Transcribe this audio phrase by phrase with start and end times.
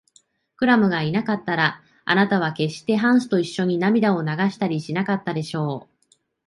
[0.57, 6.15] クラムがいなかったら、あなたはけっしてハンスといっしょに涙を流したりしなかったでしょう。